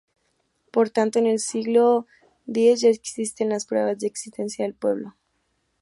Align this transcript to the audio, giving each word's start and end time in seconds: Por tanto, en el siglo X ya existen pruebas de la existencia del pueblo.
Por 0.71 0.89
tanto, 0.89 1.19
en 1.19 1.27
el 1.27 1.37
siglo 1.37 2.07
X 2.47 2.81
ya 2.81 2.89
existen 2.89 3.49
pruebas 3.69 3.99
de 3.99 4.07
la 4.07 4.09
existencia 4.09 4.65
del 4.65 4.73
pueblo. 4.73 5.13